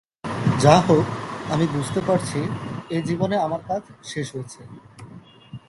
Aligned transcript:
যা 0.61 0.75
হোক, 0.87 1.05
আমি 1.51 1.65
বুঝতে 1.67 1.99
পারছি, 2.01 2.39
এ 2.89 2.97
জীবনে 3.01 3.35
আমার 3.37 3.61
কাজ 3.67 3.81
শেষ 4.03 4.27
হয়েছে। 4.35 4.61